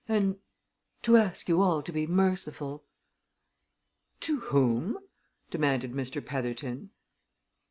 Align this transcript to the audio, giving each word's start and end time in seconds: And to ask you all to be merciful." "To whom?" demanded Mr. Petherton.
And 0.07 0.37
to 1.03 1.15
ask 1.15 1.47
you 1.47 1.61
all 1.61 1.83
to 1.83 1.91
be 1.91 2.07
merciful." 2.07 2.83
"To 4.21 4.39
whom?" 4.49 4.97
demanded 5.51 5.91
Mr. 5.93 6.25
Petherton. 6.25 6.89